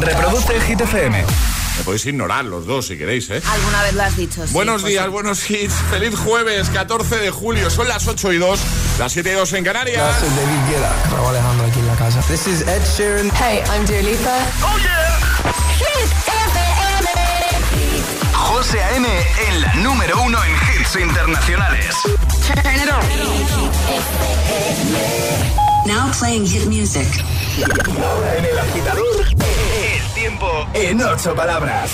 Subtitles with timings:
[0.00, 1.24] Reproduce Hit FM.
[1.78, 3.40] Me podéis ignorar los dos si queréis, ¿eh?
[3.46, 4.44] Alguna vez lo has dicho.
[4.50, 5.74] Buenos días, buenos hits.
[5.90, 7.70] Feliz jueves, 14 de julio.
[7.70, 8.60] Son las 8 y 2,
[8.98, 10.16] las 7 y 2 en Canarias.
[10.18, 10.92] Soy David Guetta.
[11.12, 12.20] Raúl Alejandro aquí en la casa.
[12.22, 13.30] This is Ed Sheeran.
[13.36, 14.38] Hey, I'm Dua Lipa.
[14.62, 15.18] ¡Oh, yeah!
[15.78, 17.08] Hit FM.
[18.34, 19.08] José A.M.
[19.48, 21.94] en la número uno en hits internacionales.
[22.46, 23.02] Turn it on.
[25.86, 27.06] Now playing hit music.
[27.58, 29.26] En el agitador,
[30.28, 31.90] tiempo en ocho palabras.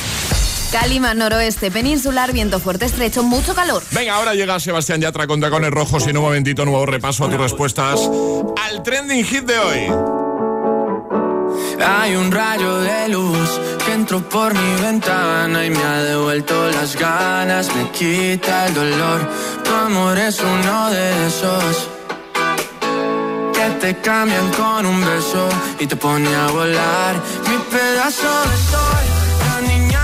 [0.73, 3.81] Calima, noroeste, peninsular, viento fuerte, estrecho, mucho calor.
[3.93, 7.31] Venga, ahora llega Sebastián Yatra con tacones rojos y en un momentito nuevo repaso a
[7.31, 8.01] tus respuestas
[8.61, 9.79] al trending hit de hoy.
[11.87, 16.97] Hay un rayo de luz que entró por mi ventana y me ha devuelto las
[16.97, 19.31] ganas, me quita el dolor.
[19.63, 21.94] Tu amor es uno de esos
[23.85, 25.47] te cambian con un beso
[25.79, 27.15] y te pone a volar.
[27.49, 29.05] Mi pedazo de sol,
[29.47, 30.04] la niña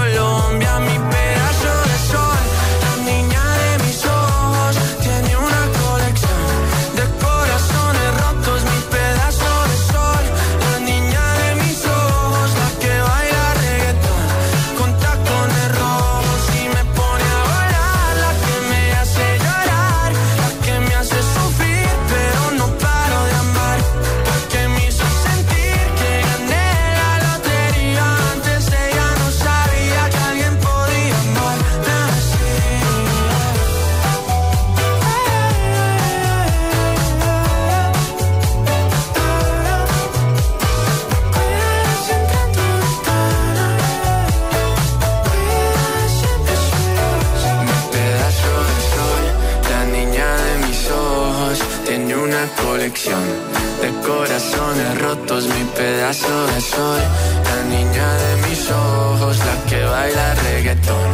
[56.11, 56.99] De sol,
[57.45, 61.09] la niña de mis ojos, la que baila reggaetón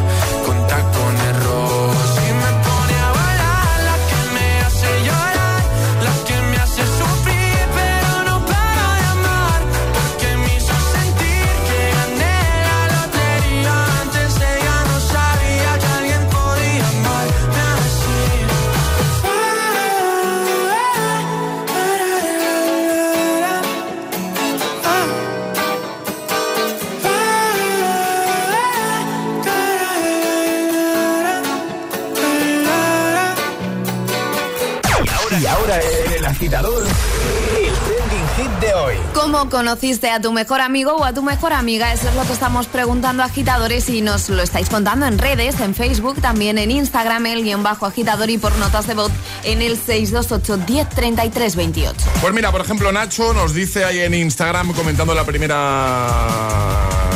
[39.30, 41.92] ¿Cómo conociste a tu mejor amigo o a tu mejor amiga?
[41.92, 45.76] Eso es lo que estamos preguntando agitadores y nos lo estáis contando en redes, en
[45.76, 49.12] Facebook, también en Instagram, el guion bajo agitador y por notas de voz
[49.44, 51.94] en el 628 1033 28.
[52.22, 56.08] Pues mira, por ejemplo, Nacho nos dice ahí en Instagram comentando la primera.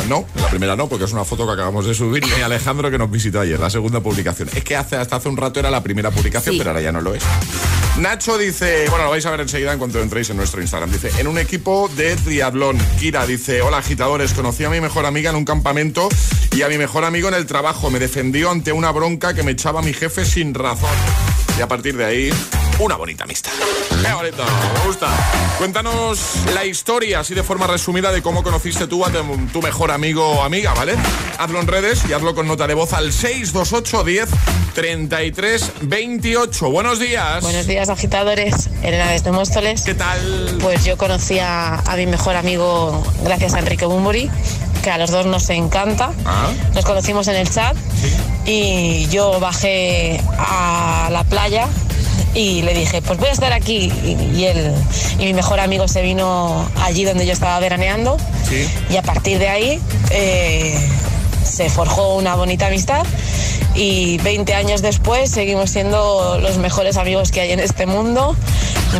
[0.06, 2.22] No, la primera no, porque es una foto que acabamos de subir.
[2.38, 4.50] Y Alejandro que nos visitó ayer, la segunda publicación.
[4.54, 6.58] Es que hace, hasta hace un rato era la primera publicación, Sí.
[6.58, 7.22] pero ahora ya no lo es.
[7.98, 10.90] Nacho dice, bueno, lo vais a ver enseguida en cuanto entréis en nuestro Instagram.
[10.90, 12.78] Dice, en un equipo de triatlón.
[12.98, 16.08] Kira dice, hola agitadores, conocí a mi mejor amiga en un campamento
[16.52, 17.90] y a mi mejor amigo en el trabajo.
[17.90, 20.90] Me defendió ante una bronca que me echaba mi jefe sin razón.
[21.58, 22.32] Y a partir de ahí,
[22.78, 23.52] una bonita amistad.
[24.02, 25.08] Qué bonito, me gusta.
[25.58, 30.26] Cuéntanos la historia, así de forma resumida, de cómo conociste tú a tu, mejor amigo
[30.26, 30.94] o amiga, ¿vale?
[31.38, 34.28] Hazlo en redes y hazlo con nota de voz al 628 10
[34.74, 36.70] 33 28.
[36.70, 37.42] Buenos días.
[37.42, 38.68] Buenos días, agitadores.
[38.82, 39.82] Elena desde Móstoles.
[39.82, 40.58] ¿Qué tal?
[40.60, 44.30] Pues yo conocí a, a mi mejor amigo gracias a Enrique Bumburi,
[44.82, 46.12] que a los dos nos encanta.
[46.24, 46.50] Ah.
[46.74, 47.76] Nos conocimos en el chat
[48.46, 51.68] y yo bajé a la playa
[52.34, 53.92] y le dije, pues voy a estar aquí.
[54.04, 54.74] Y, y él
[55.18, 58.16] y mi mejor amigo se vino allí donde yo estaba veraneando.
[58.48, 58.68] Sí.
[58.90, 59.80] Y a partir de ahí
[60.10, 60.78] eh,
[61.44, 63.04] se forjó una bonita amistad.
[63.74, 68.36] Y 20 años después seguimos siendo los mejores amigos que hay en este mundo.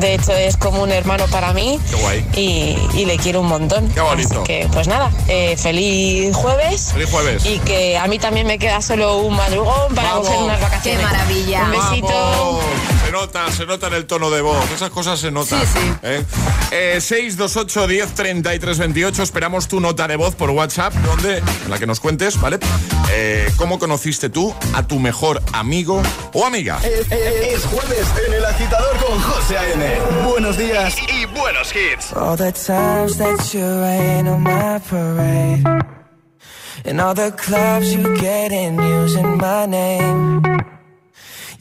[0.01, 1.79] De hecho, es como un hermano para mí.
[1.91, 2.27] Qué guay.
[2.35, 3.87] Y, y le quiero un montón.
[3.91, 4.37] Qué bonito.
[4.37, 6.93] Así que, pues nada, eh, feliz jueves.
[6.95, 7.45] Feliz jueves.
[7.45, 10.27] Y que a mí también me queda solo un madrugón para Vamos.
[10.29, 11.01] coger unas vacaciones.
[11.01, 11.65] Qué maravilla.
[11.65, 12.09] Un besito.
[12.09, 12.65] Vamos.
[13.13, 14.71] Se nota, se nota en el tono de voz.
[14.71, 15.61] Esas cosas se notan.
[15.61, 15.93] Sí, sí.
[16.03, 16.25] ¿eh?
[16.71, 19.23] Eh, 628 10 33 28.
[19.23, 22.59] Esperamos tu nota de voz por WhatsApp, donde, en la que nos cuentes, ¿vale?
[23.11, 26.79] Eh, ¿Cómo conociste tú a tu mejor amigo o amiga?
[26.83, 29.99] Es, es- es jueves en el agitador con José A.M.
[30.31, 32.15] Buenos días y buenos hits.
[32.17, 35.63] All the times that you rain on my parade.
[36.87, 40.41] And all the clubs you get in using my name.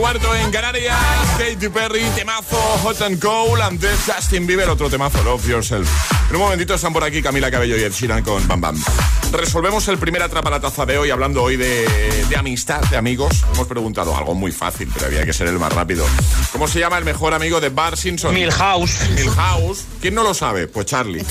[0.00, 0.96] Cuarto en Canarias.
[1.36, 3.60] Katy Perry, temazo, Hot and Cold.
[3.60, 5.86] Antes Justin Bieber, otro temazo, Love Yourself.
[6.30, 8.82] En un momentito están por aquí Camila Cabello y Ed Sheeran con Bam Bam.
[9.30, 13.44] Resolvemos el primer atrapa la taza de hoy hablando hoy de, de amistad, de amigos.
[13.52, 16.06] Hemos preguntado algo muy fácil, pero había que ser el más rápido.
[16.50, 18.34] ¿Cómo se llama el mejor amigo de Bart Simpson?
[18.34, 19.06] Milhouse.
[19.10, 19.84] Milhouse.
[20.00, 20.66] ¿Quién no lo sabe?
[20.66, 21.22] Pues Charlie.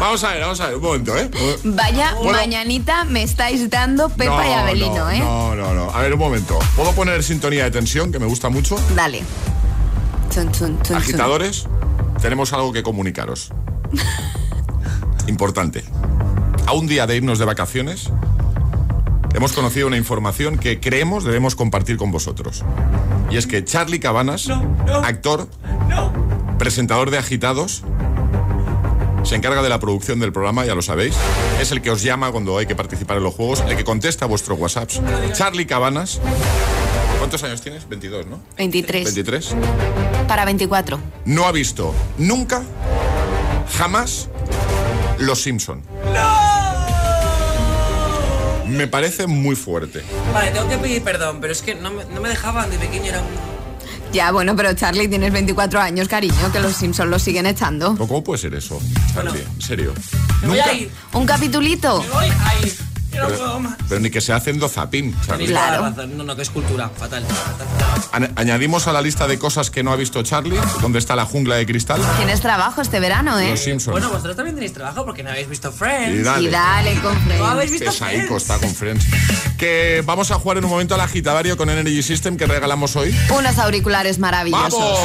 [0.00, 1.30] vamos a ver, vamos a ver, un momento, ¿eh?
[1.64, 2.32] Vaya Bueno.
[2.32, 5.18] mañanita me estáis dando Pepa y Abelino, no, ¿eh?
[5.20, 5.90] No, no, no.
[5.90, 6.58] A ver, un momento.
[6.74, 8.76] ¿Puedo poner sintonía de tensión, que me gusta mucho?
[8.94, 9.22] Dale.
[10.30, 10.96] Chun, chun, chun, chun.
[10.96, 11.66] Agitadores,
[12.20, 13.50] tenemos algo que comunicaros.
[15.26, 15.84] Importante.
[16.66, 18.10] A un día de irnos de vacaciones,
[19.34, 22.64] hemos conocido una información que creemos debemos compartir con vosotros.
[23.30, 24.48] Y es que Charlie Cabanas,
[25.04, 25.48] actor,
[26.58, 27.84] presentador de Agitados,
[29.22, 31.14] se encarga de la producción del programa, ya lo sabéis.
[31.60, 34.26] Es el que os llama cuando hay que participar en los juegos, el que contesta
[34.26, 35.00] vuestros WhatsApps.
[35.32, 36.20] Charlie Cabanas.
[37.18, 37.88] ¿Cuántos años tienes?
[37.88, 38.40] 22, ¿no?
[38.56, 39.54] 23 23.
[40.26, 40.98] para 24.
[41.26, 42.62] no ha visto nunca,
[43.76, 44.28] jamás,
[45.18, 45.82] Los Simpson.
[48.66, 50.02] Me parece muy fuerte.
[50.32, 53.06] Vale, tengo que pedir perdón, pero es que no me, no me dejaban de pequeño,
[53.06, 53.49] era un...
[54.12, 57.96] Ya, bueno, pero Charlie, tienes 24 años, cariño, que los Simpsons los siguen echando.
[57.96, 58.80] ¿Cómo puede ser eso,
[59.14, 59.40] Charlie?
[59.40, 59.94] En serio.
[60.42, 62.02] Me voy a ir, ¿Un capitulito?
[62.02, 62.89] me voy a ir.
[63.12, 63.76] Yo no Pero, puedo más.
[63.88, 65.46] pero ni que se hacen zapín, Charlie.
[65.46, 65.82] Tenéis toda Claro.
[65.82, 66.16] la razón.
[66.18, 67.24] No, no, que es cultura, fatal.
[67.26, 67.66] fatal.
[68.12, 71.24] Añ- Añadimos a la lista de cosas que no ha visto Charlie, donde está la
[71.24, 73.50] jungla de cristal, Tienes trabajo este verano, ¿eh?
[73.50, 73.92] Los Simpsons.
[73.92, 76.24] Bueno, vosotros también tenéis trabajo porque no habéis visto y Friends.
[76.24, 76.48] dale.
[76.48, 77.40] Y dale, con Friends.
[77.40, 78.42] ¿No habéis visto Pesaico Friends?
[78.42, 79.06] está con Friends.
[79.58, 83.14] Que vamos a jugar en un momento al agitadario con Energy System que regalamos hoy.
[83.36, 84.72] Unos auriculares maravillosos.
[84.78, 85.00] ¡Vamos!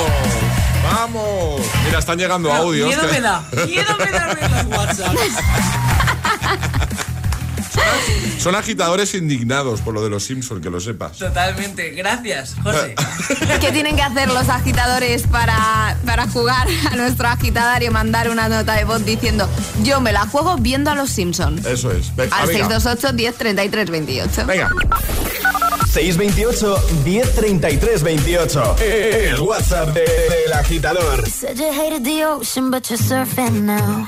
[0.84, 1.62] ¡Vamos!
[1.86, 2.88] Mira, están llegando audios.
[2.88, 5.06] Miedo me da, miedo me da ver
[8.40, 11.18] Son agitadores indignados por lo de los Simpsons, que lo sepas.
[11.18, 12.94] Totalmente, gracias, José.
[13.62, 17.92] ¿Qué tienen que hacer los agitadores para, para jugar a nuestro agitadario?
[17.92, 19.50] Mandar una nota de voz diciendo
[19.84, 21.66] yo me la juego viendo a los Simpsons.
[21.66, 22.16] Eso es.
[22.16, 22.80] Ve- ah, Al venga.
[22.80, 24.46] 628 10 33 28.
[24.46, 24.70] Venga.
[25.92, 28.76] 628 1033 28.
[28.80, 31.28] El WhatsApp de- del agitador.
[31.30, 34.08] Said you hated the ocean, but you're surfing now.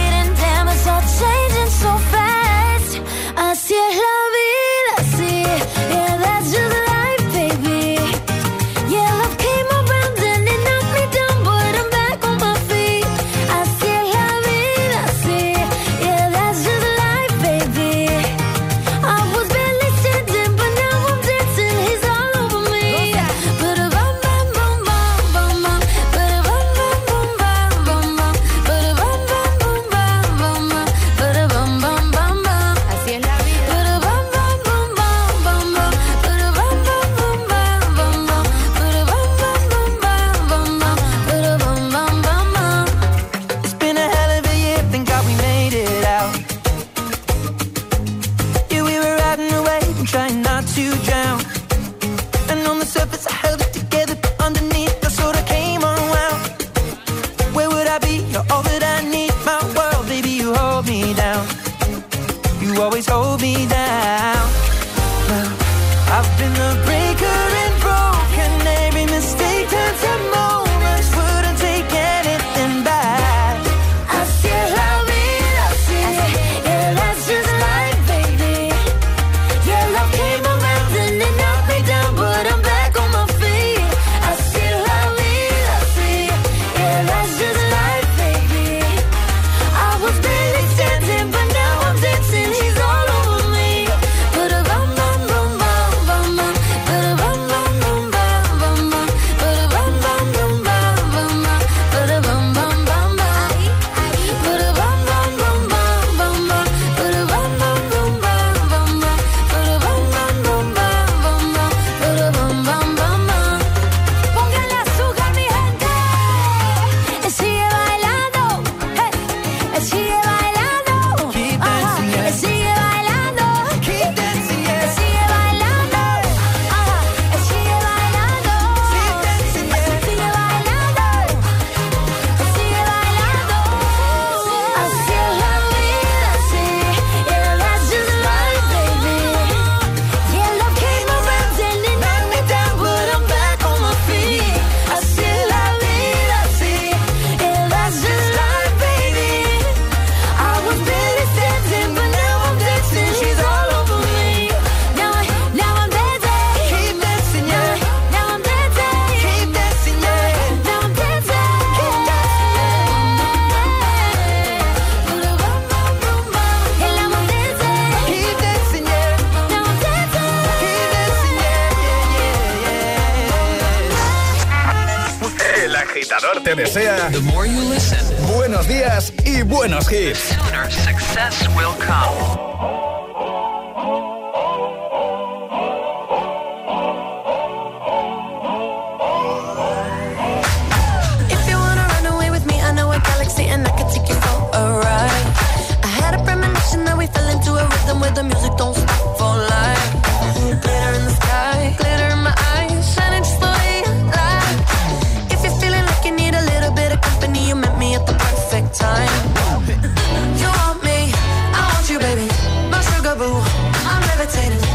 [214.33, 214.70] I'm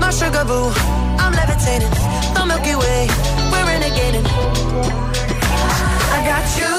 [0.00, 0.72] My sugar boo,
[1.22, 1.92] I'm levitating.
[2.34, 3.00] The Milky Way,
[3.52, 4.26] we're renegading.
[6.16, 6.74] I got you,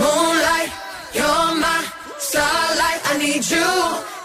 [0.00, 0.70] moonlight,
[1.16, 1.78] you're my
[2.18, 3.00] starlight.
[3.10, 4.15] I need you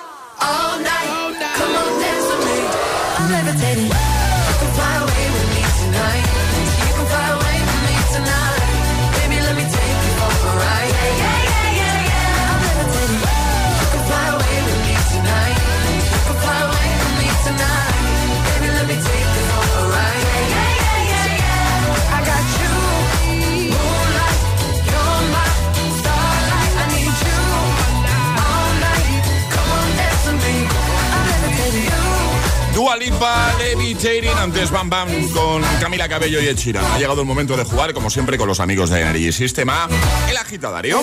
[33.02, 36.82] Dua Lipa, Levitating, antes Bam Bam con Camila Cabello y Echira.
[36.94, 39.90] Ha llegado el momento de jugar, como siempre, con los amigos de Energy System A,
[40.30, 41.02] el agitadario.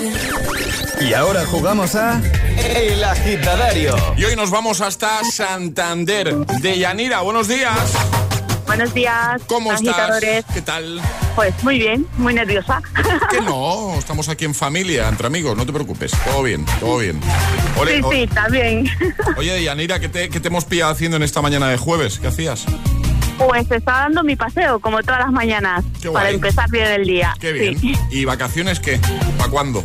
[1.01, 2.23] Y ahora jugamos a
[2.57, 3.97] El Agitadario.
[4.17, 7.21] Y hoy nos vamos hasta Santander, de Yanira.
[7.21, 7.77] Buenos días.
[8.69, 10.41] Buenos días, ¿Cómo agitadores.
[10.41, 10.55] estás?
[10.55, 11.01] ¿Qué tal?
[11.35, 12.83] Pues muy bien, muy nerviosa.
[13.31, 16.13] Que no, estamos aquí en familia, entre amigos, no te preocupes.
[16.23, 17.19] Todo bien, todo bien.
[17.79, 18.87] Ole, sí, sí, también.
[19.39, 22.19] Oye, Yanira, ¿qué te, qué te hemos pillado haciendo en esta mañana de jueves?
[22.19, 22.67] ¿Qué hacías?
[23.39, 27.35] Pues estaba dando mi paseo, como todas las mañanas, Qué para empezar bien el día.
[27.41, 27.79] Qué bien.
[27.81, 27.95] Sí.
[28.11, 29.01] ¿Y vacaciones qué?
[29.39, 29.83] ¿Para cuándo?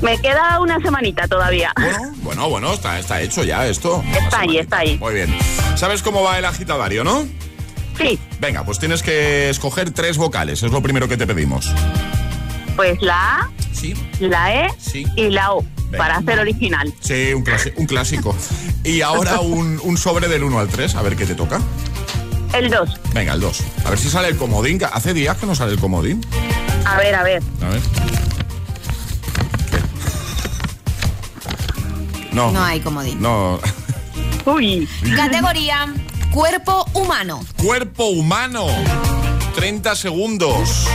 [0.00, 1.72] Me queda una semanita todavía.
[1.76, 4.02] Bueno, bueno, bueno, está, está hecho ya esto.
[4.18, 4.96] Está ahí, está ahí.
[4.96, 5.36] Muy bien.
[5.76, 7.26] ¿Sabes cómo va el agitadario, no?
[8.00, 11.70] Sí, Venga, pues tienes que escoger tres vocales, es lo primero que te pedimos.
[12.76, 13.94] pues la A, Sí.
[14.20, 15.04] la E Sí.
[15.16, 15.98] y la O, Venga.
[15.98, 16.92] para ser original.
[17.00, 17.42] Sí, un,
[17.86, 18.34] clásico.
[18.84, 21.60] Y ahora un, un sobre del 1 al 3, a ver qué te toca.
[22.54, 22.88] El 2.
[23.12, 23.62] Venga, el 2.
[23.84, 24.78] A ver si sale el comodín.
[24.78, 26.24] que Hace días que no sale el comodín.
[26.86, 27.42] A ver, a ver.
[27.62, 27.80] A ver.
[32.32, 32.50] No.
[32.52, 33.20] No hay comodín.
[33.20, 33.60] No.
[34.46, 35.86] Uy, Categoría
[36.32, 37.40] cuerpo humano.
[37.62, 38.66] Cuerpo humano.
[39.54, 40.86] 30 segundos.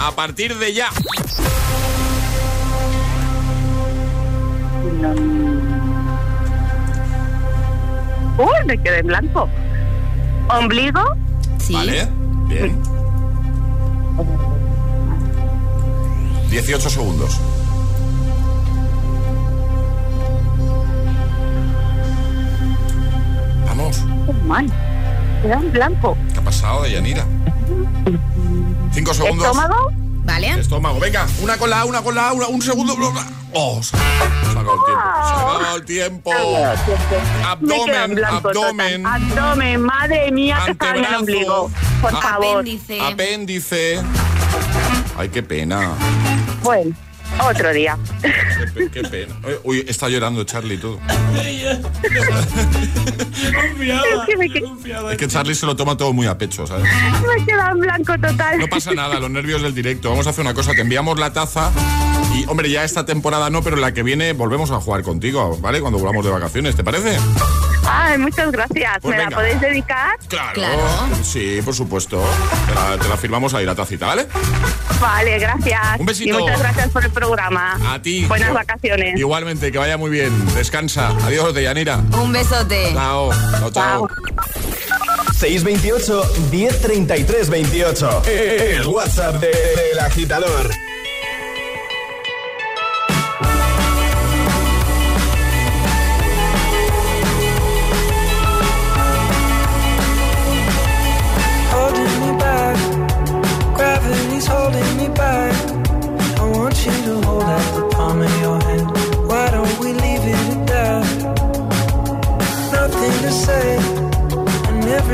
[0.00, 0.90] A partir de ya.
[8.38, 9.48] uy, me quedé en blanco.
[10.48, 11.02] Ombligo,
[11.58, 11.74] Sí.
[11.74, 12.08] ¿Vale?
[12.46, 12.80] Bien.
[16.50, 17.38] 18 segundos.
[23.78, 24.04] Vamos.
[24.44, 24.66] Mal.
[25.42, 26.16] Queda en blanco.
[26.32, 27.24] ¿Qué ha pasado, Yanira?
[28.92, 29.46] Cinco segundos.
[29.46, 29.92] ¿Estómago?
[30.24, 30.48] ¿Vale?
[30.60, 31.00] Estómago.
[31.00, 32.94] Venga, una con la A, una con la A, una- un segundo.
[33.54, 36.30] Oh, se se ha acabado el tiempo.
[36.30, 37.44] Se ha acabado el tiempo.
[37.46, 39.02] Abdomen, blanco abdomen.
[39.02, 39.22] total.
[39.22, 41.70] Abdomen, madre mía, que está en el ombligo.
[42.02, 42.20] Por Ah.
[42.20, 42.60] favor.
[42.60, 43.00] Apéndice.
[43.00, 44.02] Apéndice.
[45.16, 45.92] Ay, qué pena.
[46.62, 46.94] Bueno,
[47.40, 47.96] otro día.
[48.22, 49.34] Qué, pe- qué pena.
[49.64, 50.98] Uy, está llorando Charlie y todo.
[53.80, 54.62] Es que me, que-
[55.12, 56.84] Es que Charlie se lo toma todo muy a pecho, ¿sabes?
[57.36, 58.58] me queda en blanco total.
[58.58, 60.10] No pasa nada, los nervios del directo.
[60.10, 61.70] Vamos a hacer una cosa, te enviamos la taza
[62.34, 65.80] y, hombre, ya esta temporada no, pero la que viene volvemos a jugar contigo, ¿vale?
[65.80, 67.18] Cuando volvamos de vacaciones, ¿te parece?
[67.90, 68.98] Ay, muchas gracias.
[69.00, 69.30] Pues ¿Me venga.
[69.30, 70.18] la podéis dedicar?
[70.28, 70.52] Claro.
[70.54, 70.82] Claro.
[71.22, 72.22] Sí, por supuesto.
[72.66, 74.26] Te la, te la firmamos ahí, la tacita, ¿vale?
[75.00, 75.80] Vale, gracias.
[75.98, 76.38] Un besito.
[76.38, 77.78] Y muchas gracias por el programa.
[77.94, 78.24] A ti.
[78.26, 79.18] Buenas vacaciones.
[79.18, 80.32] Igualmente, que vaya muy bien.
[80.54, 81.08] Descansa.
[81.24, 81.96] Adiós, Deyanira.
[82.20, 82.92] Un besote.
[82.92, 83.30] Chao.
[83.58, 84.08] Chao, chao.
[85.38, 88.22] 628 1033 28.
[88.26, 90.70] El WhatsApp de- del agitador.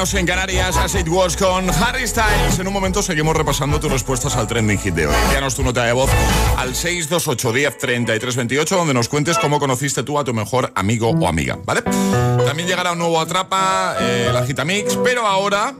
[0.00, 2.58] en Canarias, As It Was con Harry Styles.
[2.58, 5.14] En un momento seguimos repasando tus respuestas al trending hit de hoy.
[5.24, 6.08] Envíanos tu nota de voz
[6.56, 11.10] al 628 10 33 28, donde nos cuentes cómo conociste tú a tu mejor amigo
[11.10, 11.82] o amiga, ¿vale?
[11.82, 15.74] También llegará un nuevo Atrapa, eh, la Gitamix, pero ahora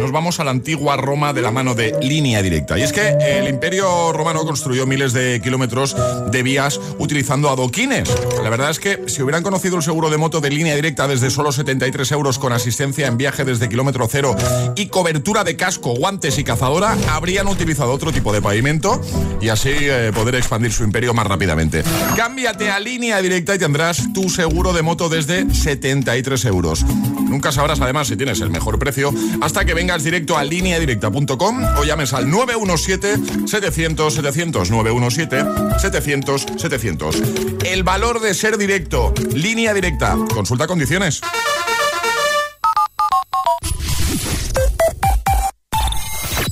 [0.00, 2.78] nos vamos a la antigua Roma de la mano de línea directa.
[2.78, 5.96] Y es que el imperio romano construyó miles de kilómetros
[6.30, 8.08] de vías utilizando adoquines.
[8.42, 11.30] La verdad es que si hubieran conocido el seguro de moto de línea directa desde
[11.30, 14.36] solo 73 euros con asistencia en viaje desde kilómetro cero
[14.76, 19.00] y cobertura de casco, guantes y cazadora, habrían utilizado otro tipo de pavimento
[19.40, 21.82] y así eh, poder expandir su imperio más rápidamente.
[22.16, 26.84] Cámbiate a línea directa y tendrás tu seguro de moto desde 73 euros.
[27.28, 31.82] Nunca sabrás además si tienes el mejor precio hasta que vengas directo a lineadirecta.com o
[31.82, 34.68] llames al 917-700-700.
[34.68, 37.64] 917-700-700.
[37.64, 39.14] El valor de ser directo.
[39.32, 40.14] Línea directa.
[40.34, 41.22] Consulta condiciones.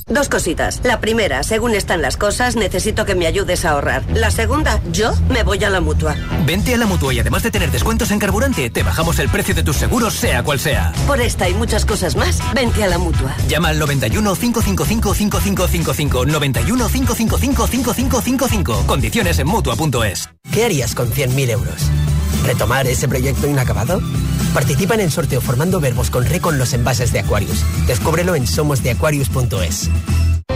[0.07, 0.79] Dos cositas.
[0.83, 4.05] La primera, según están las cosas, necesito que me ayudes a ahorrar.
[4.13, 6.15] La segunda, yo me voy a la mutua.
[6.45, 9.53] Vente a la mutua y además de tener descuentos en carburante, te bajamos el precio
[9.53, 10.93] de tus seguros, sea cual sea.
[11.07, 13.35] Por esta y muchas cosas más, vente a la mutua.
[13.49, 18.87] Llama al 91 555 5555 91 555 5555.
[18.87, 20.29] Condiciones en mutua.es.
[20.53, 21.91] ¿Qué harías con 100.000 euros?
[22.43, 24.01] ¿Retomar ese proyecto inacabado?
[24.53, 27.63] Participa en el sorteo formando verbos con re con los envases de Aquarius.
[27.85, 29.89] Descúbrelo en somosdeaquarius.es.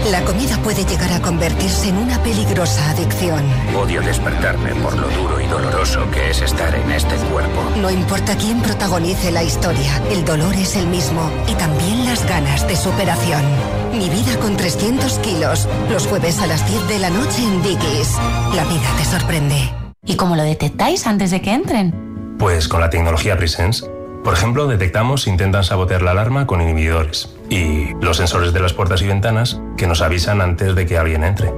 [0.09, 3.43] La comida puede llegar a convertirse en una peligrosa adicción.
[3.75, 7.61] Odio despertarme por lo duro y doloroso que es estar en este cuerpo.
[7.79, 12.67] No importa quién protagonice la historia, el dolor es el mismo y también las ganas
[12.67, 13.43] de superación.
[13.93, 18.17] Mi vida con 300 kilos, los jueves a las 10 de la noche en Dickies.
[18.55, 19.80] La vida te sorprende.
[20.03, 22.35] ¿Y cómo lo detectáis antes de que entren?
[22.39, 23.85] Pues con la tecnología Presence.
[24.23, 28.73] Por ejemplo, detectamos si intentan sabotear la alarma con inhibidores y los sensores de las
[28.73, 31.53] puertas y ventanas que nos avisan antes de que alguien entre.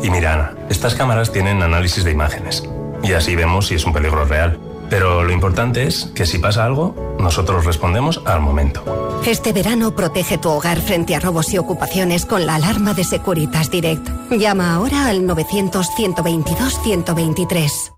[0.00, 2.62] Y mira, Ana, estas cámaras tienen análisis de imágenes
[3.02, 4.60] y así vemos si es un peligro real.
[4.90, 9.20] Pero lo importante es que si pasa algo, nosotros respondemos al momento.
[9.26, 13.70] Este verano protege tu hogar frente a robos y ocupaciones con la alarma de Securitas
[13.70, 14.08] Direct.
[14.30, 17.92] Llama ahora al 900-122-123.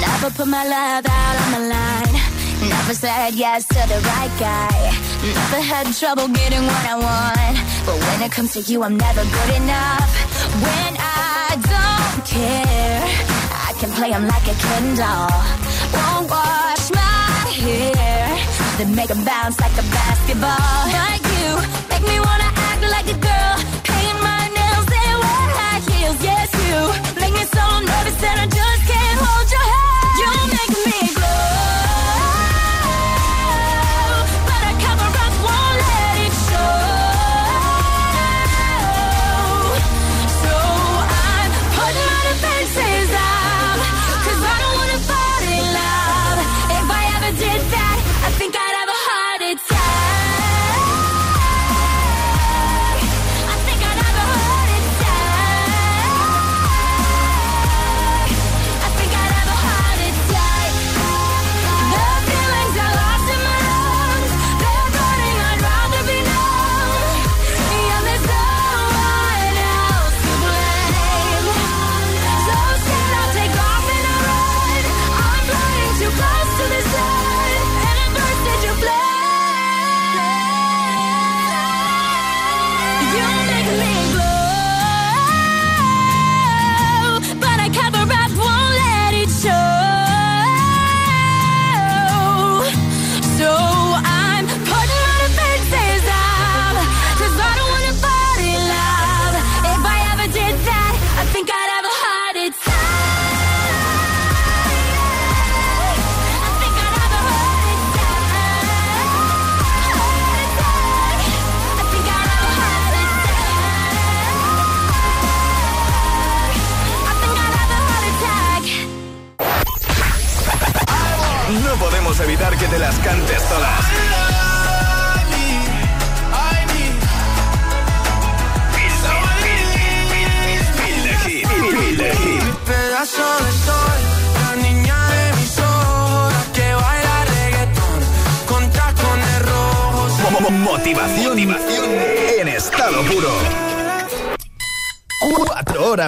[0.00, 2.12] Never put my love out on the line.
[2.68, 4.92] Never said yes to the right guy.
[5.22, 7.58] Never had trouble getting what I want.
[7.84, 10.08] But when it comes to you, I'm never good enough.
[10.62, 11.11] When I don't
[12.32, 13.04] care,
[13.68, 15.36] I can play him like a Ken doll.
[15.96, 18.24] Won't wash my hair,
[18.78, 20.80] then make him bounce like a basketball.
[20.96, 21.50] But you
[21.92, 23.54] make me wanna act like a girl.
[23.90, 26.18] Paint my nails and wear high heels.
[26.28, 26.78] Yes, you
[27.20, 28.82] make me so nervous that I just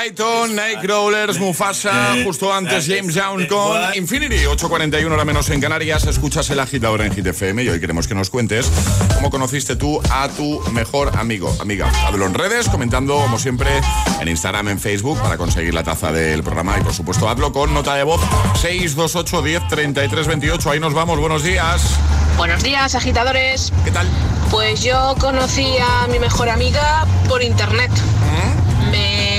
[0.00, 6.48] Rayton, Nightcrawlers, Mufasa, justo antes James Young con Infinity, 8.41 hora menos en Canarias, escuchas
[6.48, 8.70] el agitador en Hit FM y hoy queremos que nos cuentes
[9.16, 11.92] cómo conociste tú a tu mejor amigo, amiga.
[12.06, 13.68] Hablo en redes, comentando como siempre
[14.22, 17.74] en Instagram, en Facebook para conseguir la taza del programa y por supuesto hazlo con
[17.74, 18.22] nota de voz
[18.54, 21.82] 628 10 33 28, ahí nos vamos, buenos días.
[22.38, 23.70] Buenos días, agitadores.
[23.84, 24.08] ¿Qué tal?
[24.50, 27.90] Pues yo conocí a mi mejor amiga por internet.
[28.90, 29.29] Me,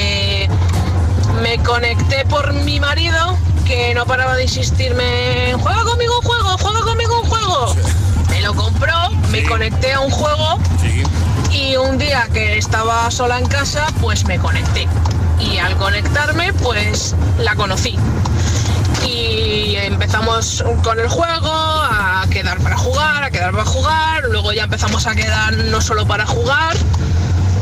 [1.42, 6.82] me conecté por mi marido, que no paraba de insistirme, juega conmigo un juego, juega
[6.82, 7.76] conmigo un juego.
[8.30, 10.60] Me lo compró, me conecté a un juego
[11.52, 14.88] y un día que estaba sola en casa, pues me conecté.
[15.40, 17.98] Y al conectarme, pues la conocí.
[19.06, 24.24] Y empezamos con el juego, a quedar para jugar, a quedar para jugar.
[24.26, 26.78] Luego ya empezamos a quedar no solo para jugar.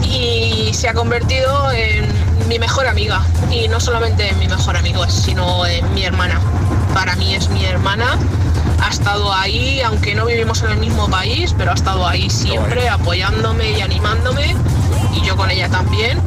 [0.04, 3.22] Y se ha convertido en mi mejor amiga.
[3.52, 6.42] Y no solamente en mi mejor amigo, sino en mi hermana.
[6.94, 8.18] Para mí es mi hermana.
[8.82, 12.90] Ha estado ahí, aunque no vivimos en el mismo país, pero ha estado ahí siempre
[12.90, 14.56] apoyándome y animándome.
[15.16, 16.20] Y yo con ella también.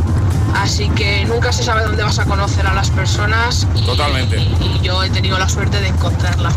[0.55, 4.39] Así que nunca se sabe dónde vas a conocer a las personas y, Totalmente.
[4.39, 6.53] y yo he tenido la suerte de encontrarla.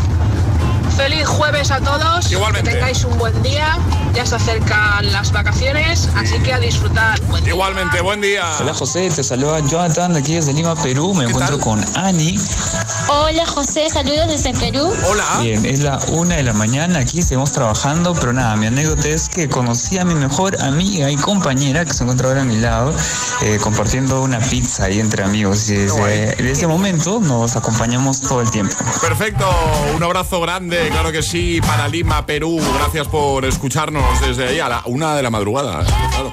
[0.96, 2.30] Feliz jueves a todos.
[2.32, 2.70] Igualmente.
[2.70, 3.78] Que tengáis un buen día.
[4.14, 7.20] Ya se acercan las vacaciones, así que a disfrutar.
[7.24, 7.46] Buen.
[7.46, 8.44] Igualmente, buen día.
[8.60, 11.12] Hola José, te saluda Jonathan de aquí desde Lima, Perú.
[11.12, 12.38] Me encuentro con Ani.
[13.08, 14.90] Hola José, saludos desde Perú.
[15.06, 15.24] Hola.
[15.42, 19.28] Bien, es la una de la mañana, aquí seguimos trabajando, pero nada, mi anécdota es
[19.28, 22.94] que conocí a mi mejor amiga y compañera que se encuentra ahora a mi lado,
[23.42, 25.68] eh, compartiendo una pizza ahí entre amigos.
[25.68, 28.74] Y desde, desde ese momento nos acompañamos todo el tiempo.
[29.02, 29.46] Perfecto,
[29.94, 32.60] un abrazo grande, claro que sí, para Lima, Perú.
[32.78, 35.82] Gracias por escucharnos desde ahí a la una de la madrugada.
[35.82, 35.86] ¿eh?
[36.10, 36.32] Claro.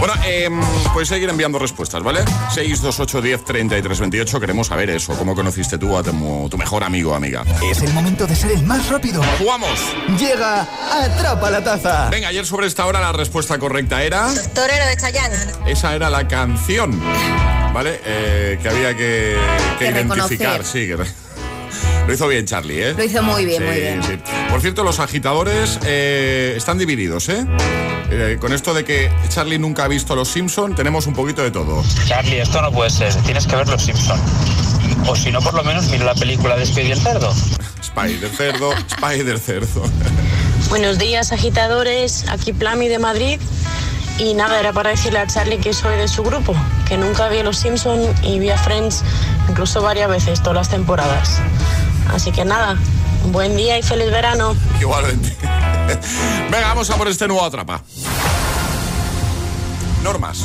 [0.00, 0.50] Bueno, eh,
[0.92, 2.20] puedes seguir enviando respuestas, ¿vale?
[2.52, 4.40] 628 10 33 28.
[4.40, 5.16] Queremos saber eso.
[5.16, 7.44] ¿Cómo conociste tú a tu, tu mejor amigo o amiga?
[7.70, 9.22] Es el momento de ser el más rápido.
[9.38, 9.78] ¡Jugamos!
[10.18, 12.08] Llega Atrapa la Taza.
[12.10, 14.28] Venga, ayer sobre esta hora la respuesta correcta era.
[14.54, 15.36] Torero de Chayanne.
[15.66, 17.00] Esa era la canción,
[17.72, 18.00] ¿vale?
[18.04, 19.36] Eh, que había que,
[19.78, 20.58] que Que identificar.
[20.58, 20.64] reconocer.
[20.64, 21.23] Sí, que
[22.06, 22.94] Lo hizo bien Charlie, ¿eh?
[22.96, 24.02] Lo hizo muy bien, Sí, muy bien.
[24.02, 24.12] sí.
[24.50, 27.44] Por cierto, los agitadores eh, están divididos, ¿eh?
[28.10, 31.50] Eh, Con esto de que Charlie nunca ha visto Los Simpson, tenemos un poquito de
[31.50, 31.82] todo.
[32.06, 33.14] Charlie, esto no puede ser.
[33.22, 34.20] Tienes que ver Los Simpson.
[35.06, 37.34] O si no, por lo menos mira la película de Speedy el cerdo.
[37.80, 39.82] Spider cerdo, Spider cerdo.
[40.68, 42.24] Buenos días, agitadores.
[42.28, 43.40] Aquí Plami de Madrid.
[44.18, 46.54] Y nada, era para decirle a Charlie que soy de su grupo,
[46.86, 49.02] que nunca vi Los Simpson y vi a Friends
[49.48, 51.40] incluso varias veces, todas las temporadas.
[52.12, 52.76] Así que nada,
[53.32, 54.54] buen día y feliz verano.
[54.80, 55.36] Igualmente.
[56.50, 57.82] Venga, vamos a por este nuevo atrapa.
[60.02, 60.44] Normas.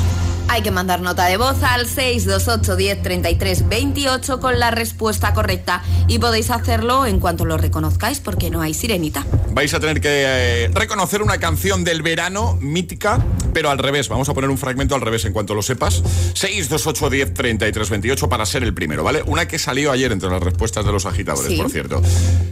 [0.52, 5.84] Hay que mandar nota de voz al 628 10 33 28 con la respuesta correcta
[6.08, 9.26] y podéis hacerlo en cuanto lo reconozcáis porque no hay sirenita.
[9.52, 13.24] Vais a tener que eh, reconocer una canción del verano mítica,
[13.54, 14.10] pero al revés.
[14.10, 16.02] Vamos a poner un fragmento al revés en cuanto lo sepas.
[16.34, 19.22] 628 10 33 28 para ser el primero, ¿vale?
[19.28, 21.58] Una que salió ayer entre las respuestas de los agitadores, Sí.
[21.58, 22.02] por cierto.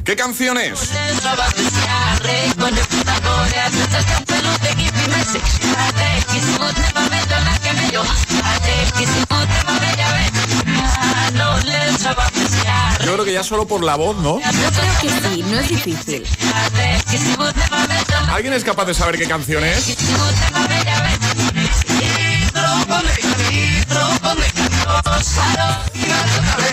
[0.03, 0.91] ¿Qué canción es?
[13.05, 14.39] Yo creo que ya solo por la voz, ¿no?
[14.39, 16.23] Yo creo que sí, no es difícil.
[18.29, 19.97] ¿Alguien es capaz de saber qué canción es?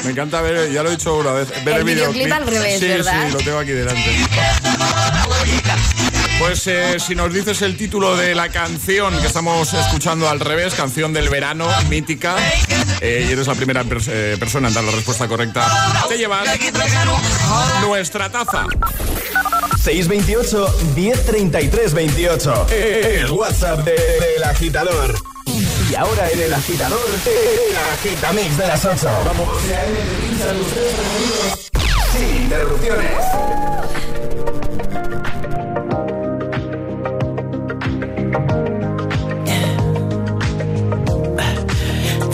[0.05, 2.81] Me encanta ver, ya lo he dicho una vez, ver el, El videoclip al revés,
[2.81, 3.27] sí, ¿verdad?
[3.27, 4.17] Sí, lo tengo aquí delante.
[6.39, 10.75] Pues eh, si nos dices el título de la canción que estamos escuchando al revés,
[10.75, 12.37] canción del verano, mítica,
[13.01, 15.67] eh, y eres la primera pers- eh, persona en dar la respuesta correcta,
[16.09, 16.47] te llevas
[17.87, 18.67] nuestra taza.
[19.83, 22.67] 628 1033 28.
[22.71, 25.15] El WhatsApp de- del agitador.
[25.91, 27.77] Y ahora en el agitador, el
[28.11, 29.09] agitamix de las 8.
[29.25, 29.49] Vamos.
[32.13, 33.11] Sin interrupciones.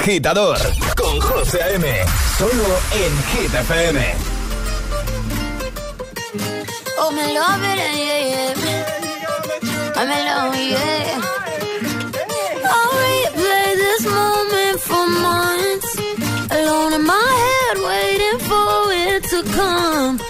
[0.00, 0.56] agitador
[0.96, 1.86] con José A.M.
[2.38, 4.14] Solo en Hit FM.
[6.98, 8.54] Oh, me love it, yeah, yeah.
[9.96, 11.20] I'm in love, yeah.
[12.64, 15.90] I'll replay this moment for months.
[16.50, 20.29] Alone in my head, waiting for it to come.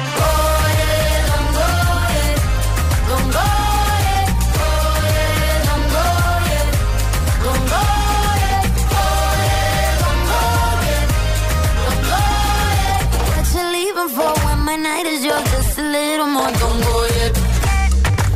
[15.71, 16.51] Just a little more.
[16.51, 17.33] Don't go yet.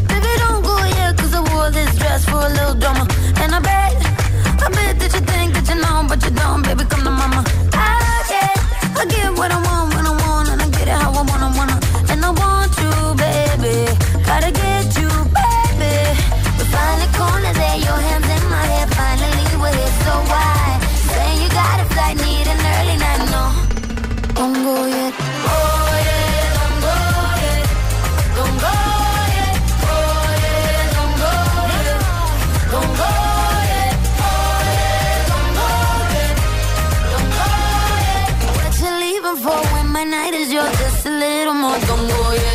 [0.07, 3.05] Baby, don't go yet, cause I wore this dress for a little drama.
[3.41, 3.93] And I bet,
[4.63, 7.34] I bet that you think that you know, but you don't, baby, come to mama.
[41.03, 41.79] A little more.
[41.79, 42.54] Don't go yet.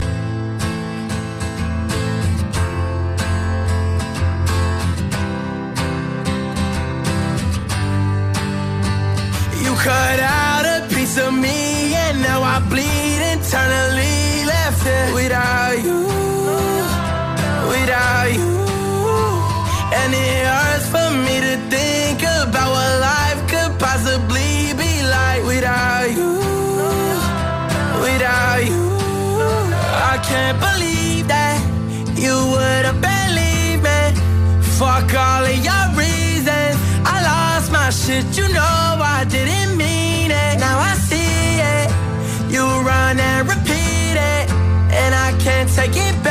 [45.75, 46.30] Take it back.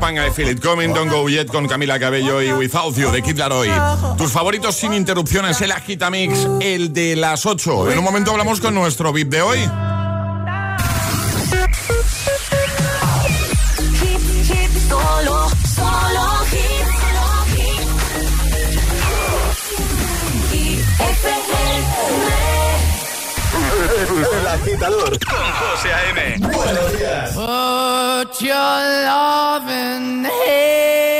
[0.00, 3.22] Punk, I Feel It Coming, Don't Go Yet con Camila Cabello y Without You de
[3.22, 3.70] Kid Laroi.
[4.16, 7.92] Tus favoritos sin interrupciones, el Agitamix, el de las 8.
[7.92, 9.89] En un momento hablamos con nuestro VIP de hoy.
[24.60, 26.38] Agitador con José A.M.
[26.38, 27.32] Buenos días.
[27.34, 28.54] Put your
[29.06, 31.19] loving hand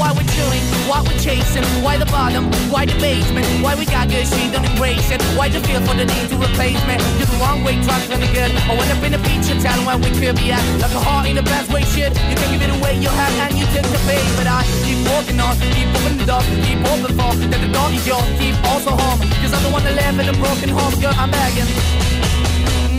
[0.00, 4.08] Why we're chilling, why we're chasing, why the bottom, why the basement, why we got
[4.08, 5.20] good, she don't embrace it.
[5.36, 6.96] Why the feel for the need to replace me?
[7.20, 8.48] You're the wrong way, trying to be good.
[8.48, 10.64] I went up in a feature town where we could be at.
[10.80, 12.16] Like a heart in the best way, shit.
[12.16, 14.24] You can give it away, you have, and you take the bait.
[14.40, 17.92] But I keep walking on, keep opening the door, keep open for that the door
[17.92, 19.20] is yours, keep also home.
[19.44, 21.68] Cause I'm the one that live in a broken home, girl, I'm begging.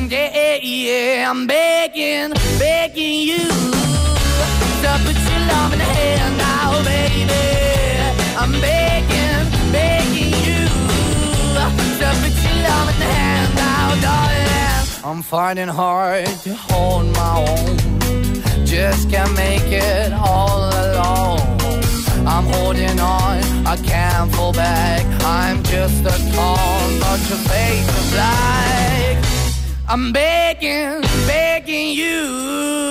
[0.05, 2.29] Yeah, yeah, yeah, I'm begging,
[2.61, 3.81] begging you
[4.81, 7.45] your your hand out, baby.
[8.37, 10.67] I'm begging, begging you
[11.77, 12.15] put your
[13.17, 15.03] hand darling.
[15.03, 18.65] I'm finding hard to hold my own.
[18.65, 21.39] Just can't make it all alone.
[22.25, 25.05] I'm holding on, I can't fall back.
[25.23, 29.25] I'm just a call, but your face black.
[29.87, 32.90] I'm begging, begging you,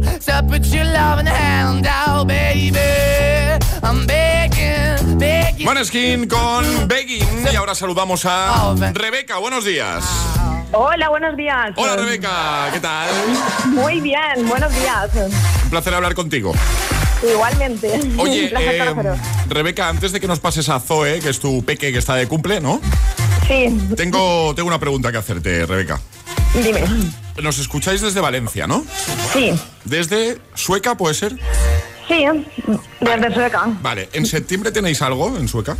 [0.00, 2.78] to put your loving hand out, baby.
[3.82, 5.66] I'm begging, begging.
[5.66, 7.46] Maneskin con Begging.
[7.52, 9.38] Y ahora saludamos a Rebeca.
[9.38, 10.04] Buenos días.
[10.72, 11.72] Hola, buenos días.
[11.76, 13.08] Hola Rebeca, ¿qué tal?
[13.68, 15.10] Muy bien, buenos días.
[15.64, 16.54] Un placer hablar contigo.
[17.30, 18.00] Igualmente.
[18.16, 19.16] Oye, Un placer eh.
[19.48, 22.26] Rebeca, antes de que nos pases a Zoe, que es tu peque que está de
[22.26, 22.80] cumple, ¿no?
[23.46, 23.78] Sí.
[23.96, 26.00] Tengo, tengo una pregunta que hacerte, Rebeca.
[26.54, 26.84] Dime.
[27.40, 28.84] Nos escucháis desde Valencia, ¿no?
[29.32, 29.52] Sí.
[29.84, 31.36] ¿Desde Sueca puede ser?
[32.08, 32.24] Sí,
[33.00, 33.62] desde Sueca.
[33.80, 35.76] Vale, ¿en septiembre tenéis algo en Sueca?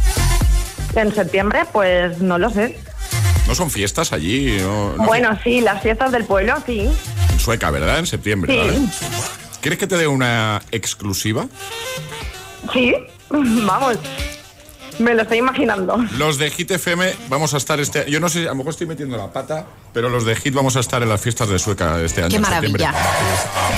[0.95, 2.79] En septiembre, pues no lo sé.
[3.47, 4.57] ¿No son fiestas allí?
[4.61, 6.89] no- no- Bueno, sí, las fiestas del pueblo, sí.
[7.33, 7.99] En Sueca, ¿verdad?
[7.99, 8.59] En septiembre, Sí.
[8.59, 8.79] ¿vale?
[9.61, 11.47] ¿Quieres que te dé una exclusiva?
[12.73, 12.95] Sí,
[13.31, 13.99] vamos.
[14.99, 15.97] Me lo estoy imaginando.
[16.19, 18.87] Los de Hit FM vamos a estar este Yo no sé, a lo mejor estoy
[18.87, 22.01] metiendo la pata, pero los de Hit vamos a estar en las fiestas de Sueca
[22.01, 22.31] este año.
[22.31, 22.93] Qué maravilla.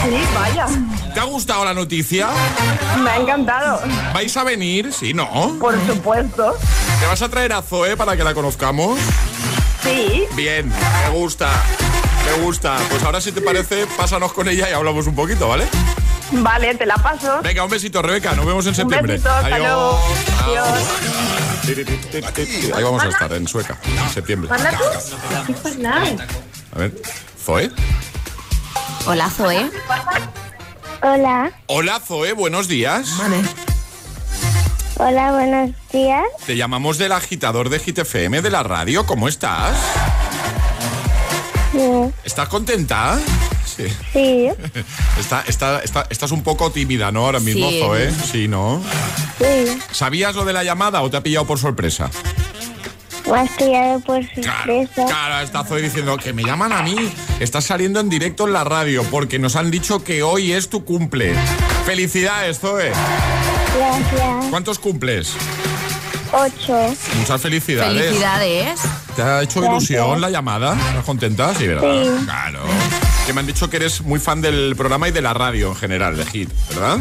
[0.02, 0.66] Sí, vaya.
[1.12, 2.28] ¿Te ha gustado la noticia?
[3.02, 3.80] Me ha encantado.
[4.12, 4.92] ¿Vais a venir?
[4.92, 5.56] Sí, ¿no?
[5.60, 6.56] Por supuesto.
[7.00, 8.98] ¿Te vas a traer a Zoe para que la conozcamos?
[9.82, 10.24] Sí.
[10.34, 11.50] Bien, me gusta.
[12.24, 12.76] Me gusta.
[12.88, 15.66] Pues ahora si te parece, pásanos con ella y hablamos un poquito, ¿vale?
[16.43, 17.41] Vale, te la paso.
[17.43, 18.35] Venga, un besito, Rebeca.
[18.35, 19.14] Nos vemos en septiembre.
[19.14, 20.01] besito, hasta luego.
[22.74, 24.49] Ahí vamos a estar, en Sueca, en septiembre.
[24.49, 24.85] ¿Parla tú?
[26.72, 26.93] A ver,
[27.43, 27.70] Zoe.
[29.07, 29.70] Hola, Zoe.
[31.03, 33.09] Hola, Hola, Zoe, buenos días.
[34.97, 36.24] hola, buenos días.
[36.47, 39.05] Te llamamos del agitador de Hit FM de la radio.
[39.07, 39.76] ¿Cómo estás?
[41.72, 41.80] Sí,
[42.24, 43.18] ¿Estás contenta?
[43.77, 43.87] Sí.
[44.12, 44.49] sí,
[45.18, 47.27] Está, está, está- estás un poco tímida, ¿no?
[47.27, 47.81] Ahora mismo, Sí.
[47.81, 48.12] Zoe.
[48.33, 48.83] Sí, ¿no?
[49.39, 49.79] sí.
[49.93, 52.11] ¿Sabías lo de la llamada o te ha pillado por sorpresa?
[53.31, 55.07] Me has pillado por sorpresa.
[55.07, 56.95] Claro, está Zoe diciendo que me llaman a mí.
[57.41, 60.85] Estás saliendo en directo en la radio porque nos han dicho que hoy es tu
[60.85, 61.35] cumple.
[61.87, 62.93] Felicidades, Zoe.
[63.79, 64.45] Gracias.
[64.51, 65.33] ¿Cuántos cumples?
[66.33, 66.95] Ocho.
[67.16, 68.03] Muchas felicidades.
[68.05, 68.81] Felicidades.
[69.16, 69.91] ¿Te ha hecho Gracias.
[69.91, 70.75] ilusión la llamada?
[70.89, 71.55] ¿Estás contenta?
[71.55, 72.03] Sí, ¿verdad?
[72.05, 72.25] Sí.
[72.25, 72.61] Claro.
[73.27, 75.77] Que me han dicho que eres muy fan del programa y de la radio en
[75.77, 76.99] general, de Hit, ¿verdad?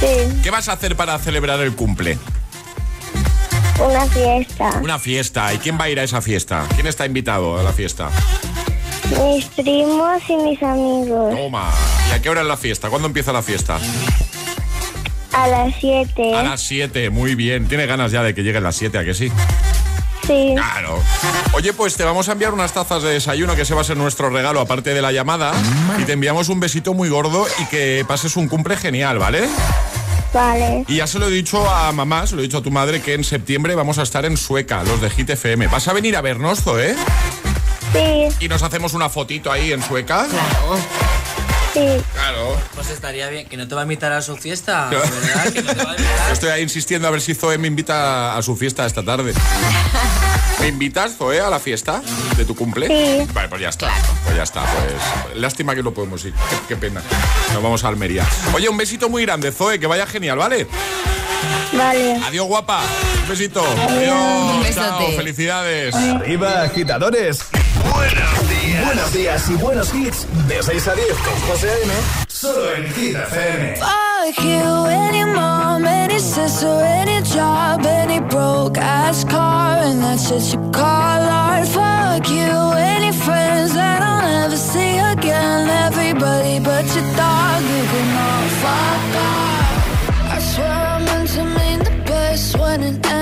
[0.00, 0.06] Sí,
[0.42, 2.18] ¿Qué vas a hacer para celebrar el cumple?
[3.80, 4.70] una fiesta.
[4.80, 5.52] Una fiesta.
[5.54, 6.66] ¿Y quién va a ir a esa fiesta?
[6.74, 8.10] ¿Quién está invitado a la fiesta?
[9.10, 11.34] Mis primos y mis amigos.
[11.34, 11.70] Toma.
[12.08, 12.90] ¿Y a qué hora es la fiesta?
[12.90, 13.78] ¿Cuándo empieza la fiesta?
[15.32, 16.34] A las siete.
[16.34, 17.66] A las 7, muy bien.
[17.66, 19.32] Tiene ganas ya de que lleguen las 7, ¿a que sí?
[20.26, 20.52] Sí.
[20.54, 21.02] Claro.
[21.54, 23.96] Oye, pues te vamos a enviar unas tazas de desayuno, que ese va a ser
[23.96, 25.52] nuestro regalo, aparte de la llamada.
[25.98, 29.48] Y te enviamos un besito muy gordo y que pases un cumple genial, ¿vale?
[30.32, 30.84] Vale.
[30.88, 33.02] Y ya se lo he dicho a mamá, se lo he dicho a tu madre,
[33.02, 35.66] que en septiembre vamos a estar en Sueca, los de Hit FM.
[35.66, 36.94] ¿Vas a venir a vernos, Zoe?
[37.92, 40.26] Sí, Y nos hacemos una fotito ahí en Sueca.
[40.26, 40.78] Claro.
[41.72, 42.02] Sí.
[42.14, 42.56] Claro.
[42.74, 45.52] Pues estaría bien, que no te va a invitar a su fiesta, ¿verdad?
[45.52, 48.36] Que no te va a Yo estoy ahí insistiendo a ver si Zoe me invita
[48.36, 49.32] a su fiesta esta tarde.
[50.60, 52.02] ¿Me invitas, Zoe, a la fiesta
[52.36, 52.86] de tu cumple?
[52.86, 53.26] Sí.
[53.32, 53.90] Vale, pues ya está.
[54.24, 55.36] Pues ya está, pues.
[55.36, 56.32] Lástima que no podemos ir.
[56.50, 57.02] Qué, qué pena.
[57.52, 58.24] Nos vamos a Almería.
[58.54, 60.68] Oye, un besito muy grande, Zoe, que vaya genial, ¿vale?
[61.72, 62.20] Vale.
[62.26, 62.82] Adiós, guapa.
[63.22, 63.64] Un besito.
[63.64, 63.90] Adiós.
[63.90, 64.66] Adiós.
[64.68, 65.94] Un Chao, felicidades.
[65.94, 67.40] Arriba, agitadores.
[67.90, 68.84] Buenos días.
[68.84, 70.26] Buenos días y buenos hits.
[70.48, 71.92] De 6 a 10 con José A.M.
[72.28, 73.76] Solo en Hit FM.
[73.76, 80.54] Fuck you, any mom, any sister, any job, any broke ass car, and that's just
[80.54, 81.66] you call art.
[81.68, 85.68] Fuck you, any friends that I'll never see again.
[85.86, 90.30] Everybody but your dog, you can all fuck off.
[90.30, 93.21] I swear I meant to mean the best when it ended.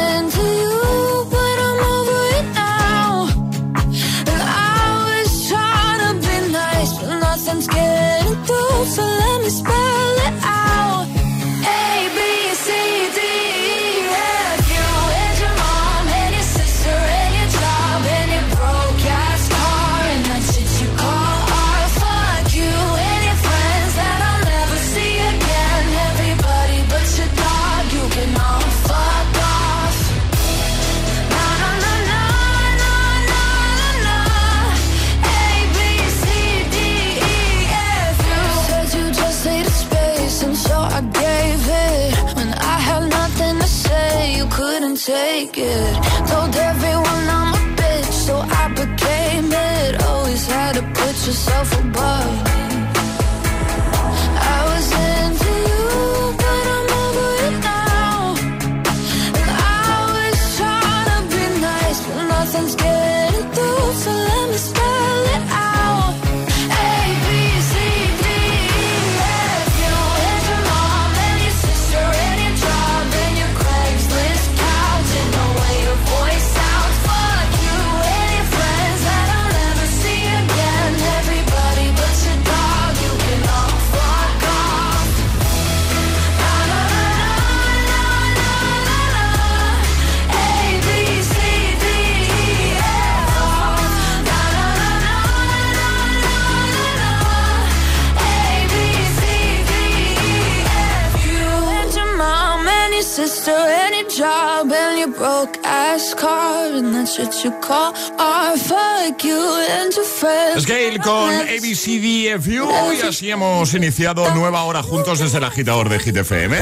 [110.57, 115.97] Es Gale con ABCDFU y así hemos iniciado nueva hora juntos desde el agitador de
[115.97, 116.57] GTFM.